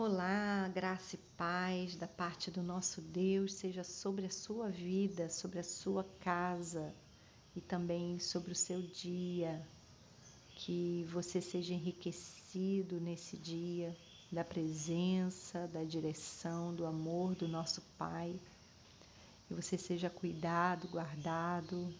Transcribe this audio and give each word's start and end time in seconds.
Olá, 0.00 0.70
graça 0.72 1.16
e 1.16 1.18
paz 1.36 1.96
da 1.96 2.06
parte 2.06 2.52
do 2.52 2.62
nosso 2.62 3.00
Deus 3.00 3.54
seja 3.54 3.82
sobre 3.82 4.26
a 4.26 4.30
sua 4.30 4.68
vida, 4.70 5.28
sobre 5.28 5.58
a 5.58 5.64
sua 5.64 6.04
casa 6.20 6.94
e 7.56 7.60
também 7.60 8.20
sobre 8.20 8.52
o 8.52 8.54
seu 8.54 8.80
dia. 8.80 9.60
Que 10.54 11.04
você 11.10 11.40
seja 11.40 11.74
enriquecido 11.74 13.00
nesse 13.00 13.36
dia 13.36 13.92
da 14.30 14.44
presença, 14.44 15.66
da 15.66 15.82
direção, 15.82 16.72
do 16.72 16.86
amor 16.86 17.34
do 17.34 17.48
nosso 17.48 17.82
Pai. 17.98 18.38
Que 19.48 19.54
você 19.54 19.76
seja 19.76 20.08
cuidado, 20.08 20.86
guardado 20.86 21.92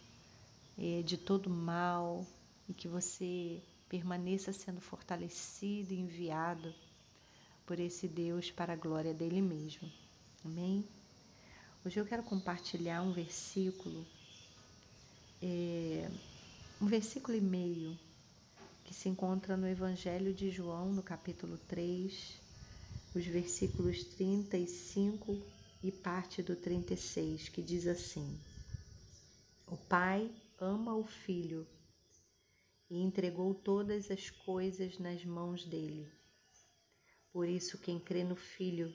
eh, 0.79 1.03
de 1.03 1.19
todo 1.19 1.51
mal 1.51 2.25
e 2.69 2.73
que 2.73 2.87
você 2.87 3.61
permaneça 3.89 4.53
sendo 4.53 4.81
fortalecido 4.81 5.93
e 5.93 5.99
enviado 5.99 6.73
por 7.69 7.79
esse 7.79 8.09
Deus 8.09 8.51
para 8.51 8.73
a 8.73 8.77
glória 8.77 9.13
dele 9.13 9.43
mesmo. 9.43 9.93
Amém? 10.43 10.89
Hoje 11.85 12.01
eu 12.01 12.07
quero 12.07 12.23
compartilhar 12.23 13.03
um 13.03 13.13
versículo, 13.13 14.07
é, 15.43 16.11
um 16.81 16.87
versículo 16.87 17.37
e 17.37 17.43
meio, 17.43 17.95
que 18.87 18.95
se 18.95 19.11
encontra 19.11 19.55
no 19.55 19.69
Evangelho 19.69 20.33
de 20.33 20.51
João, 20.51 20.95
no 20.95 21.03
capítulo 21.03 21.59
3, 21.69 22.41
os 23.15 23.27
versículos 23.27 24.03
35 24.03 25.39
e 25.83 25.93
parte 25.93 26.43
do 26.43 26.57
36, 26.57 27.51
que 27.51 27.61
diz 27.61 27.87
assim: 27.87 28.41
O 29.67 29.77
Pai 29.77 30.31
ama 30.59 30.97
o 30.97 31.05
Filho 31.05 31.67
e 32.89 33.03
entregou 33.03 33.53
todas 33.53 34.11
as 34.11 34.31
coisas 34.31 34.99
nas 34.99 35.23
mãos 35.23 35.67
dele. 35.67 36.18
Por 37.39 37.49
isso, 37.49 37.79
quem 37.79 38.01
crê 38.01 38.25
no 38.25 38.35
Filho 38.35 38.93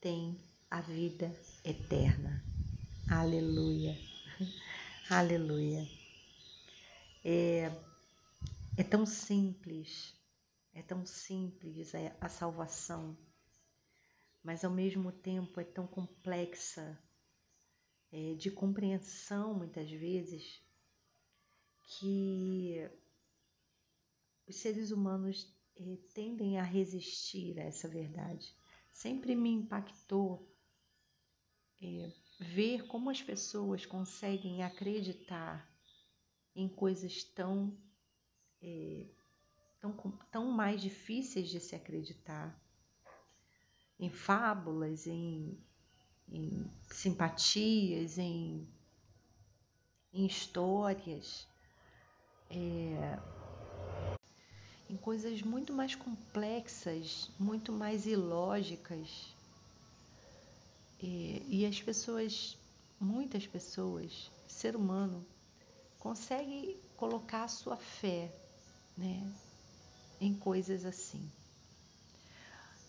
tem 0.00 0.40
a 0.70 0.80
vida 0.80 1.30
eterna. 1.62 2.42
Aleluia, 3.06 3.94
aleluia. 5.10 5.86
É, 7.22 7.70
é 8.78 8.82
tão 8.82 9.04
simples, 9.04 10.14
é 10.72 10.80
tão 10.80 11.04
simples 11.04 11.92
a, 12.22 12.26
salvação, 12.26 13.14
mas 14.42 14.64
ao 14.64 14.70
mesmo 14.70 15.12
tempo 15.12 15.60
é 15.60 15.64
tão 15.64 15.86
complexa 15.86 16.98
é, 18.10 18.32
de 18.32 18.50
compreensão 18.50 19.52
muitas 19.52 19.90
vezes 19.90 20.58
que 21.86 22.90
os 24.46 24.56
seres 24.56 24.90
humanos 24.90 25.54
tendem 26.14 26.58
a 26.58 26.62
resistir 26.62 27.58
a 27.58 27.64
essa 27.64 27.88
verdade. 27.88 28.54
Sempre 28.92 29.34
me 29.34 29.50
impactou 29.50 30.48
eh, 31.82 32.12
ver 32.38 32.86
como 32.86 33.10
as 33.10 33.20
pessoas 33.22 33.84
conseguem 33.84 34.62
acreditar 34.62 35.68
em 36.54 36.68
coisas 36.68 37.24
tão, 37.24 37.76
eh, 38.62 39.06
tão, 39.80 39.92
tão 40.30 40.50
mais 40.50 40.80
difíceis 40.80 41.48
de 41.48 41.60
se 41.60 41.74
acreditar, 41.74 42.60
em 43.98 44.10
fábulas, 44.10 45.06
em, 45.06 45.58
em 46.28 46.70
simpatias, 46.90 48.18
em, 48.18 48.68
em 50.12 50.26
histórias. 50.26 51.48
É, 52.50 53.18
em 54.88 54.96
coisas 54.96 55.40
muito 55.42 55.72
mais 55.72 55.94
complexas, 55.94 57.30
muito 57.38 57.72
mais 57.72 58.06
ilógicas. 58.06 59.34
E, 61.02 61.44
e 61.48 61.66
as 61.66 61.80
pessoas, 61.80 62.56
muitas 63.00 63.46
pessoas, 63.46 64.30
ser 64.46 64.76
humano, 64.76 65.24
consegue 65.98 66.78
colocar 66.96 67.44
a 67.44 67.48
sua 67.48 67.76
fé 67.76 68.30
né, 68.96 69.26
em 70.20 70.34
coisas 70.34 70.84
assim. 70.84 71.30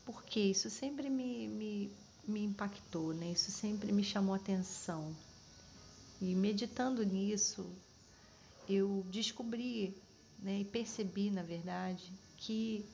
Porque 0.05 0.39
isso 0.39 0.69
sempre 0.69 1.09
me, 1.09 1.47
me, 1.47 1.91
me 2.27 2.43
impactou, 2.43 3.13
né? 3.13 3.31
isso 3.31 3.51
sempre 3.51 3.91
me 3.91 4.03
chamou 4.03 4.35
atenção. 4.35 5.15
E 6.21 6.35
meditando 6.35 7.03
nisso, 7.03 7.65
eu 8.69 9.05
descobri 9.09 9.95
né, 10.39 10.59
e 10.59 10.65
percebi, 10.65 11.31
na 11.31 11.41
verdade, 11.41 12.11
que 12.37 12.85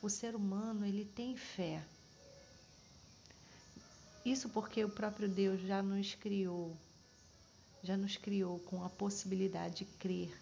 o 0.00 0.08
ser 0.08 0.34
humano 0.34 0.84
ele 0.84 1.04
tem 1.04 1.36
fé. 1.36 1.84
Isso 4.24 4.48
porque 4.48 4.84
o 4.84 4.88
próprio 4.88 5.28
Deus 5.28 5.60
já 5.60 5.82
nos 5.82 6.14
criou, 6.14 6.76
já 7.82 7.96
nos 7.96 8.16
criou 8.16 8.58
com 8.60 8.82
a 8.82 8.88
possibilidade 8.88 9.76
de 9.76 9.84
crer, 9.84 10.34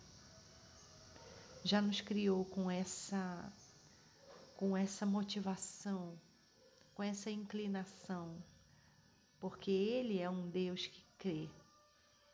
já 1.65 1.83
nos 1.83 2.01
criou 2.01 2.45
com 2.45 2.71
essa, 2.71 3.53
com 4.57 4.77
essa 4.77 5.05
motivação, 5.05 6.17
com 6.95 7.03
essa 7.03 7.31
inclinação, 7.31 8.37
porque 9.41 9.71
Ele 9.71 10.21
é 10.21 10.31
um 10.31 10.49
Deus 10.49 10.87
que 10.87 11.05
crê, 11.19 11.49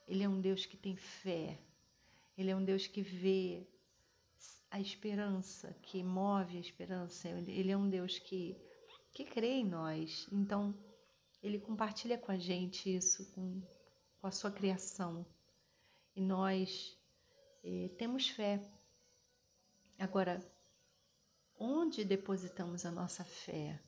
Ele 0.07 0.23
é 0.23 0.29
um 0.29 0.41
Deus 0.41 0.67
que 0.67 0.77
tem 0.77 0.97
fé, 0.97 1.59
Ele 2.37 2.51
é 2.51 2.57
um 2.57 2.65
Deus 2.65 2.87
que 2.87 3.01
vê 3.01 3.67
a 4.71 4.81
esperança, 4.81 5.75
que 5.83 6.03
move 6.03 6.57
a 6.57 6.61
esperança. 6.61 7.29
Ele 7.29 7.71
é 7.71 7.77
um 7.77 7.89
Deus 7.89 8.19
que, 8.19 8.57
que 9.13 9.25
crê 9.25 9.61
em 9.61 9.65
nós. 9.65 10.29
Então, 10.33 10.75
ele 11.43 11.59
compartilha 11.59 12.19
com 12.19 12.33
a 12.33 12.39
gente 12.39 12.95
isso, 12.95 13.25
com, 13.33 13.63
com 14.21 14.27
a 14.27 14.31
sua 14.31 14.51
criação. 14.51 15.25
E 16.15 16.21
nós 16.21 16.99
eh, 17.65 17.91
temos 17.97 18.29
fé. 18.29 18.61
Agora, 19.99 20.41
onde 21.59 22.05
depositamos 22.05 22.85
a 22.85 22.91
nossa 22.91 23.25
fé 23.25 23.81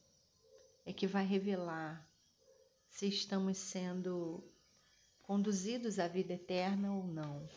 é 0.85 0.93
que 0.93 1.07
vai 1.07 1.25
revelar 1.25 2.09
se 2.89 3.07
estamos 3.07 3.59
sendo 3.59 4.43
conduzidos 5.23 5.99
à 5.99 6.09
vida 6.09 6.33
eterna 6.33 6.93
ou 6.93 7.05
não. 7.05 7.49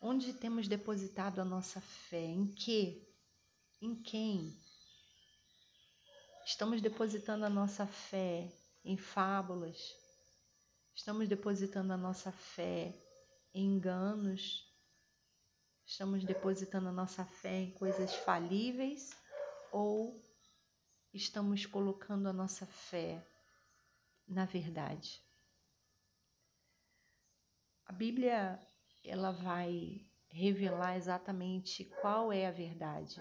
Onde 0.00 0.32
temos 0.32 0.66
depositado 0.66 1.40
a 1.40 1.44
nossa 1.44 1.80
fé? 1.80 2.24
Em 2.24 2.46
que? 2.46 3.06
Em 3.82 3.94
quem? 3.94 4.58
Estamos 6.46 6.80
depositando 6.80 7.44
a 7.44 7.50
nossa 7.50 7.86
fé 7.86 8.50
em 8.82 8.96
fábulas? 8.96 9.94
Estamos 10.94 11.28
depositando 11.28 11.92
a 11.92 11.98
nossa 11.98 12.32
fé 12.32 12.94
em 13.52 13.74
enganos? 13.76 14.66
Estamos 15.84 16.24
depositando 16.24 16.88
a 16.88 16.92
nossa 16.92 17.24
fé 17.24 17.60
em 17.60 17.70
coisas 17.72 18.14
falíveis? 18.14 19.10
Ou 19.70 20.24
estamos 21.12 21.66
colocando 21.66 22.26
a 22.26 22.32
nossa 22.32 22.66
fé 22.66 23.22
na 24.26 24.46
verdade? 24.46 25.20
A 27.84 27.92
Bíblia 27.92 28.58
ela 29.04 29.30
vai 29.30 30.06
revelar 30.28 30.96
exatamente 30.96 31.84
qual 32.00 32.32
é 32.32 32.46
a 32.46 32.52
verdade. 32.52 33.20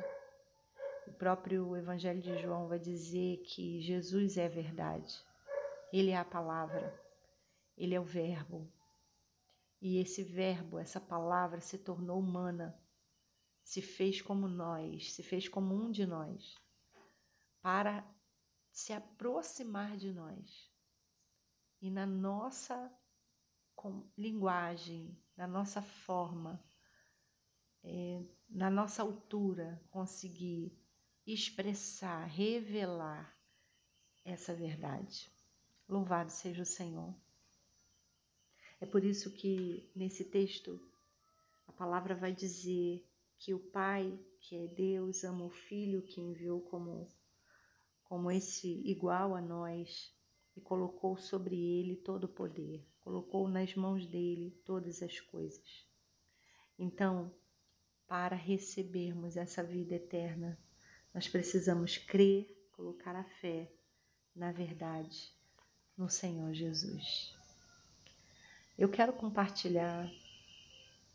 O 1.08 1.14
próprio 1.14 1.76
Evangelho 1.76 2.22
de 2.22 2.38
João 2.38 2.68
vai 2.68 2.80
dizer 2.80 3.38
que 3.38 3.82
Jesus 3.82 4.38
é 4.38 4.46
a 4.46 4.50
verdade. 4.50 5.14
Ele 5.92 6.12
é 6.12 6.18
a 6.18 6.26
palavra. 6.26 6.94
Ele 7.76 7.96
é 7.96 8.00
o 8.00 8.04
Verbo. 8.04 8.72
E 9.82 9.98
esse 9.98 10.24
Verbo, 10.24 10.78
essa 10.78 11.00
palavra, 11.00 11.62
se 11.62 11.78
tornou 11.78 12.20
humana, 12.20 12.78
se 13.64 13.82
fez 13.82 14.22
como 14.22 14.48
nós, 14.48 15.14
se 15.14 15.24
fez 15.24 15.48
como 15.48 15.74
um 15.74 15.90
de 15.90 16.06
nós, 16.06 16.56
para 17.62 18.06
se 18.72 18.94
aproximar 18.94 19.98
de 19.98 20.12
nós. 20.12 20.70
E 21.82 21.90
na 21.90 22.06
nossa 22.06 22.92
linguagem, 24.18 25.18
na 25.40 25.48
nossa 25.48 25.82
forma, 25.82 26.62
é, 27.82 28.22
na 28.50 28.70
nossa 28.70 29.02
altura, 29.02 29.82
conseguir 29.90 30.78
expressar, 31.26 32.26
revelar 32.26 33.34
essa 34.26 34.54
verdade. 34.54 35.32
Louvado 35.88 36.30
seja 36.30 36.64
o 36.64 36.66
Senhor. 36.66 37.16
É 38.82 38.86
por 38.86 39.02
isso 39.06 39.32
que 39.32 39.90
nesse 39.96 40.26
texto 40.26 40.78
a 41.66 41.72
palavra 41.72 42.14
vai 42.14 42.34
dizer 42.34 43.08
que 43.38 43.54
o 43.54 43.60
Pai, 43.60 44.20
que 44.42 44.58
é 44.58 44.68
Deus, 44.68 45.24
ama 45.24 45.46
o 45.46 45.50
Filho 45.50 46.02
que 46.02 46.20
enviou 46.20 46.60
como, 46.64 47.08
como 48.04 48.30
esse 48.30 48.68
igual 48.86 49.34
a 49.34 49.40
nós 49.40 50.14
e 50.54 50.60
colocou 50.60 51.16
sobre 51.16 51.56
ele 51.56 51.96
todo 51.96 52.26
o 52.26 52.28
poder 52.28 52.89
colocou 53.02 53.48
nas 53.48 53.76
mãos 53.76 54.06
dele 54.06 54.52
todas 54.66 55.02
as 55.02 55.20
coisas. 55.20 55.86
Então, 56.78 57.34
para 58.08 58.36
recebermos 58.36 59.38
essa 59.38 59.64
vida 59.64 59.96
eterna, 59.96 60.58
nós 61.14 61.28
precisamos 61.28 61.98
crer, 61.98 62.48
colocar 62.72 63.16
a 63.16 63.24
fé 63.24 63.72
na 64.36 64.52
verdade 64.52 65.34
no 65.98 66.10
Senhor 66.10 66.54
Jesus. 66.54 67.36
Eu 68.78 68.90
quero 68.90 69.12
compartilhar 69.14 70.10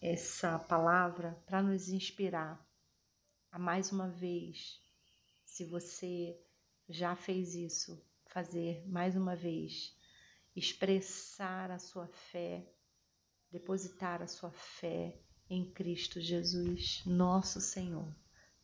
essa 0.00 0.58
palavra 0.58 1.32
para 1.46 1.62
nos 1.62 1.88
inspirar 1.88 2.62
a 3.50 3.58
mais 3.58 3.90
uma 3.90 4.08
vez, 4.08 4.78
se 5.46 5.64
você 5.64 6.38
já 6.88 7.16
fez 7.16 7.54
isso, 7.54 8.04
fazer 8.26 8.86
mais 8.86 9.16
uma 9.16 9.34
vez, 9.34 9.96
expressar 10.54 11.70
a 11.70 11.78
sua 11.78 12.06
fé, 12.06 12.64
depositar 13.50 14.22
a 14.22 14.26
sua 14.26 14.50
fé 14.52 15.18
em 15.48 15.70
Cristo 15.72 16.20
Jesus, 16.20 17.02
nosso 17.04 17.60
Senhor, 17.60 18.14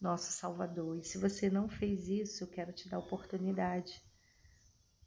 nosso 0.01 0.33
Salvador. 0.33 0.99
E 0.99 1.05
se 1.05 1.19
você 1.19 1.51
não 1.51 1.69
fez 1.69 2.09
isso, 2.09 2.45
eu 2.45 2.49
quero 2.49 2.73
te 2.73 2.89
dar 2.89 2.97
a 2.97 3.01
oportunidade 3.01 4.01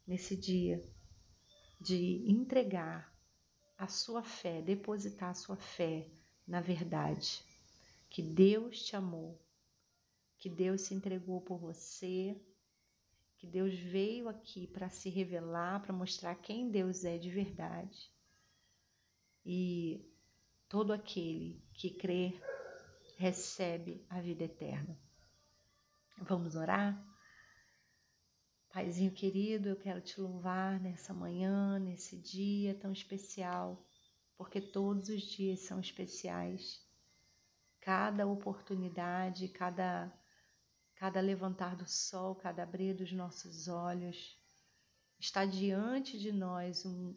nesse 0.06 0.36
dia 0.36 0.82
de 1.80 2.24
entregar 2.30 3.12
a 3.76 3.88
sua 3.88 4.22
fé, 4.22 4.62
depositar 4.62 5.30
a 5.30 5.34
sua 5.34 5.56
fé 5.56 6.08
na 6.46 6.60
verdade, 6.60 7.42
que 8.10 8.22
Deus 8.22 8.84
te 8.84 8.94
amou, 8.94 9.40
que 10.38 10.48
Deus 10.48 10.82
se 10.82 10.94
entregou 10.94 11.40
por 11.40 11.58
você, 11.58 12.38
que 13.44 13.50
Deus 13.50 13.74
veio 13.78 14.26
aqui 14.26 14.66
para 14.66 14.88
se 14.88 15.10
revelar, 15.10 15.82
para 15.82 15.92
mostrar 15.92 16.34
quem 16.36 16.70
Deus 16.70 17.04
é 17.04 17.18
de 17.18 17.30
verdade. 17.30 18.10
E 19.44 20.10
todo 20.66 20.94
aquele 20.94 21.62
que 21.74 21.90
crê 21.90 22.40
recebe 23.18 24.02
a 24.08 24.18
vida 24.18 24.44
eterna. 24.44 24.98
Vamos 26.16 26.56
orar? 26.56 26.98
Paizinho 28.72 29.12
querido, 29.12 29.68
eu 29.68 29.76
quero 29.76 30.00
te 30.00 30.18
louvar 30.18 30.80
nessa 30.80 31.12
manhã, 31.12 31.78
nesse 31.78 32.16
dia 32.16 32.74
tão 32.74 32.92
especial, 32.92 33.86
porque 34.38 34.60
todos 34.60 35.10
os 35.10 35.20
dias 35.20 35.60
são 35.60 35.78
especiais. 35.78 36.82
Cada 37.78 38.26
oportunidade, 38.26 39.48
cada 39.48 40.10
cada 41.04 41.20
levantar 41.20 41.76
do 41.76 41.86
sol, 41.86 42.34
cada 42.34 42.62
abrir 42.62 42.94
dos 42.94 43.12
nossos 43.12 43.68
olhos, 43.68 44.38
está 45.20 45.44
diante 45.44 46.18
de 46.18 46.32
nós 46.32 46.86
um, 46.86 47.14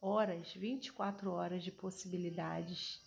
horas, 0.00 0.52
24 0.52 1.30
horas 1.30 1.62
de 1.62 1.70
possibilidades 1.70 3.00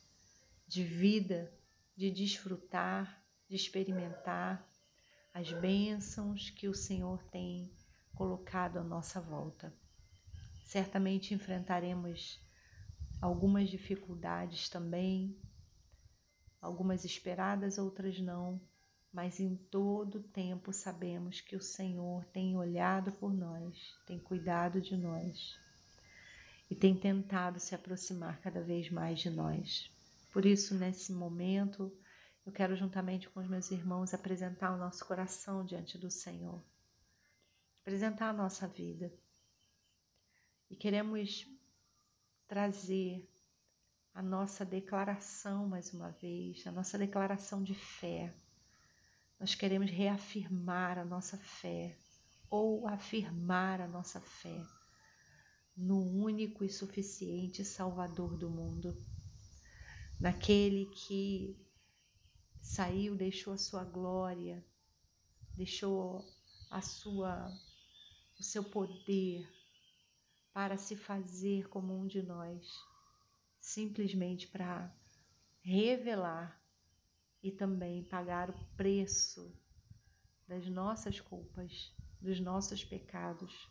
de 0.66 0.81
vida, 0.81 1.54
de 1.94 2.10
desfrutar, 2.10 3.22
de 3.50 3.58
experimentar 3.58 4.66
as 5.34 5.52
bênçãos 5.52 6.50
que 6.52 6.70
o 6.70 6.74
Senhor 6.74 7.22
tem 7.25 7.70
colocado 8.16 8.78
à 8.78 8.81
nossa 8.81 9.20
volta. 9.20 9.75
Certamente 10.64 11.34
enfrentaremos 11.34 12.40
algumas 13.22 13.70
dificuldades 13.70 14.70
também, 14.70 15.38
algumas 16.62 17.04
esperadas, 17.04 17.78
outras 17.78 18.18
não, 18.22 18.62
mas 19.13 19.39
em 19.39 19.56
todo 19.56 20.24
tempo 20.24 20.74
sabemos 20.74 21.39
que 21.39 21.56
o 21.56 21.62
Senhor 21.62 22.25
tem 22.25 22.57
olhado 22.57 23.12
por 23.12 23.33
nós, 23.33 23.95
tem 24.06 24.19
cuidado 24.19 24.81
de 24.81 24.98
nós 24.98 25.57
e 26.69 26.75
tem 26.75 26.95
tentado 26.98 27.60
se 27.60 27.75
aproximar 27.75 28.42
cada 28.42 28.62
vez 28.62 28.89
mais 28.89 29.19
de 29.19 29.30
nós. 29.30 29.89
Por 30.31 30.45
isso, 30.45 30.74
nesse 30.74 31.13
momento, 31.13 31.95
eu 32.45 32.51
quero, 32.51 32.75
juntamente 32.75 33.30
com 33.30 33.39
os 33.39 33.48
meus 33.48 33.69
irmãos, 33.69 34.13
apresentar 34.13 34.74
o 34.74 34.77
nosso 34.77 35.06
coração 35.06 35.63
diante 35.63 35.98
do 35.98 36.10
Senhor 36.10 36.62
apresentar 37.83 38.30
a 38.30 38.33
nossa 38.33 38.65
vida. 38.65 39.13
E 40.69 40.75
queremos 40.75 41.45
trazer 42.48 43.30
a 44.13 44.21
nossa 44.21 44.65
declaração 44.65 45.68
mais 45.68 45.94
uma 45.94 46.12
vez, 46.12 46.65
a 46.65 46.71
nossa 46.71 46.98
declaração 46.98 47.62
de 47.62 47.75
fé. 47.75 48.33
Nós 49.44 49.56
queremos 49.56 49.92
reafirmar 49.92 50.98
a 50.98 51.04
nossa 51.04 51.38
fé 51.38 51.94
ou 52.50 52.88
afirmar 52.88 53.81
a 53.81 53.88
nossa 53.90 54.22
fé 54.22 54.66
no 55.75 56.00
único 56.00 56.63
e 56.63 56.69
suficiente 56.69 57.66
Salvador 57.66 58.38
do 58.38 58.50
mundo, 58.50 58.95
naquele 60.18 60.86
que 60.86 61.62
saiu, 62.62 63.18
deixou 63.18 63.51
a 63.51 63.57
sua 63.57 63.84
glória, 63.84 64.66
deixou 65.57 66.25
a 66.72 66.81
sua 66.81 67.51
o 68.39 68.44
seu 68.44 68.63
poder 68.63 69.46
para 70.54 70.78
se 70.78 70.96
fazer 70.96 71.68
como 71.68 71.94
um 71.94 72.07
de 72.07 72.22
nós, 72.22 72.66
simplesmente 73.60 74.48
para 74.48 74.89
revelar 75.62 76.62
e 77.44 77.51
também 77.51 78.04
pagar 78.06 78.50
o 78.50 78.66
preço 78.75 79.54
das 80.48 80.66
nossas 80.68 81.19
culpas, 81.19 81.94
dos 82.19 82.40
nossos 82.40 82.84
pecados, 82.84 83.69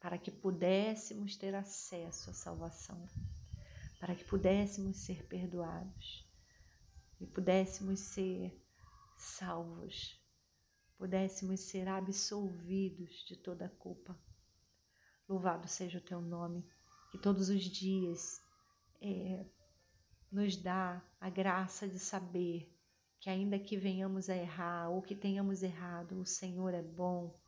para 0.00 0.18
que 0.18 0.30
pudéssemos 0.30 1.36
ter 1.36 1.54
acesso 1.54 2.30
à 2.30 2.34
salvação, 2.34 3.08
para 4.00 4.14
que 4.14 4.24
pudéssemos 4.24 4.98
ser 4.98 5.26
perdoados 5.28 6.28
e 7.20 7.26
pudéssemos 7.26 8.00
ser 8.00 8.54
salvos 9.16 10.20
pudéssemos 10.98 11.60
ser 11.60 11.88
absolvidos 11.88 13.24
de 13.26 13.36
toda 13.36 13.68
culpa. 13.68 14.18
Louvado 15.28 15.68
seja 15.68 15.98
o 15.98 16.02
teu 16.02 16.20
nome, 16.20 16.64
que 17.10 17.18
todos 17.18 17.48
os 17.48 17.62
dias 17.62 18.40
é, 19.00 19.44
nos 20.30 20.56
dá 20.56 21.02
a 21.20 21.30
graça 21.30 21.88
de 21.88 21.98
saber 21.98 22.72
que, 23.20 23.30
ainda 23.30 23.58
que 23.58 23.76
venhamos 23.76 24.28
a 24.28 24.36
errar 24.36 24.90
ou 24.90 25.02
que 25.02 25.14
tenhamos 25.14 25.62
errado, 25.62 26.20
o 26.20 26.26
Senhor 26.26 26.74
é 26.74 26.82
bom 26.82 27.38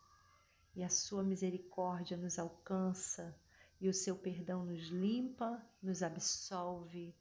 e 0.75 0.83
a 0.83 0.89
sua 0.89 1.23
misericórdia 1.23 2.17
nos 2.17 2.39
alcança 2.39 3.37
e 3.81 3.89
o 3.89 3.95
seu 3.95 4.17
perdão 4.17 4.65
nos 4.65 4.89
limpa, 4.89 5.63
nos 5.83 6.03
absolve, 6.03 7.15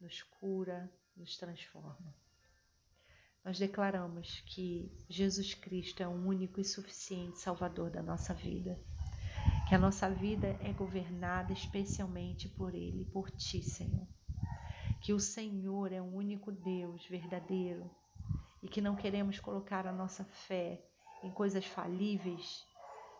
nos 0.00 0.22
cura, 0.22 0.92
nos 1.16 1.36
transforma 1.36 2.14
nós 3.44 3.58
declaramos 3.58 4.40
que 4.46 4.90
Jesus 5.08 5.54
Cristo 5.54 6.02
é 6.02 6.06
o 6.06 6.12
único 6.12 6.60
e 6.60 6.64
suficiente 6.64 7.40
Salvador 7.40 7.90
da 7.90 8.02
nossa 8.02 8.32
vida. 8.32 8.78
Que 9.68 9.74
a 9.74 9.78
nossa 9.78 10.08
vida 10.08 10.46
é 10.60 10.72
governada 10.72 11.52
especialmente 11.52 12.48
por 12.48 12.74
Ele, 12.74 13.04
por 13.06 13.30
Ti, 13.30 13.62
Senhor. 13.62 14.06
Que 15.02 15.12
o 15.12 15.20
Senhor 15.20 15.92
é 15.92 16.00
o 16.00 16.14
único 16.14 16.50
Deus 16.50 17.04
verdadeiro 17.06 17.90
e 18.62 18.68
que 18.68 18.80
não 18.80 18.96
queremos 18.96 19.38
colocar 19.38 19.86
a 19.86 19.92
nossa 19.92 20.24
fé 20.24 20.80
em 21.22 21.30
coisas 21.30 21.66
falíveis, 21.66 22.64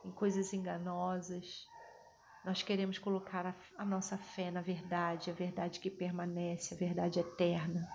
em 0.05 0.11
coisas 0.13 0.53
enganosas. 0.53 1.67
Nós 2.45 2.63
queremos 2.63 2.99
colocar 2.99 3.47
a, 3.47 3.55
a 3.77 3.85
nossa 3.85 4.17
fé 4.17 4.51
na 4.51 4.63
verdade, 4.63 5.31
a 5.31 5.35
verdade 5.35 5.81
que 5.81 5.91
permanece, 5.91 6.75
a 6.75 6.77
verdade 6.77 7.21
eterna 7.21 7.89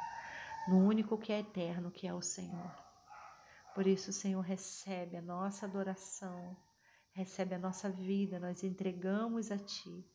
no 0.68 0.86
único 0.86 1.18
que 1.18 1.32
é 1.32 1.40
eterno, 1.40 1.90
que 1.90 2.06
é 2.06 2.14
o 2.14 2.22
Senhor. 2.22 2.72
Por 3.74 3.88
isso, 3.88 4.10
o 4.10 4.14
Senhor 4.14 4.42
recebe 4.42 5.16
a 5.16 5.22
nossa 5.22 5.66
adoração, 5.66 6.58
recebe 7.14 7.56
a 7.56 7.60
nossa 7.60 7.90
vida, 7.90 8.40
nós 8.40 8.64
entregamos 8.64 9.50
a 9.50 9.58
Ti, 9.58 10.06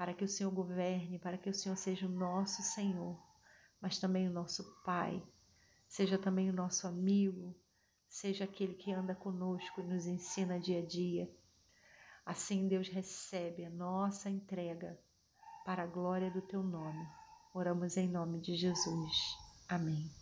para 0.00 0.14
que 0.14 0.24
o 0.24 0.28
Senhor 0.28 0.50
governe, 0.50 1.18
para 1.18 1.36
que 1.36 1.50
o 1.50 1.52
Senhor 1.52 1.76
seja 1.76 2.06
o 2.06 2.08
nosso 2.08 2.62
Senhor, 2.62 3.22
mas 3.82 3.98
também 3.98 4.26
o 4.26 4.32
nosso 4.32 4.64
Pai, 4.82 5.22
seja 5.86 6.16
também 6.16 6.48
o 6.48 6.54
nosso 6.54 6.86
amigo, 6.86 7.54
seja 8.08 8.44
aquele 8.44 8.72
que 8.72 8.90
anda 8.90 9.14
conosco 9.14 9.82
e 9.82 9.84
nos 9.84 10.06
ensina 10.06 10.58
dia 10.58 10.78
a 10.78 10.86
dia. 10.86 11.30
Assim, 12.24 12.66
Deus 12.66 12.88
recebe 12.88 13.62
a 13.66 13.68
nossa 13.68 14.30
entrega 14.30 14.98
para 15.66 15.82
a 15.82 15.86
glória 15.86 16.30
do 16.30 16.40
Teu 16.40 16.62
nome. 16.62 17.06
Oramos 17.52 17.98
em 17.98 18.08
nome 18.08 18.40
de 18.40 18.56
Jesus. 18.56 19.36
Amém. 19.68 20.19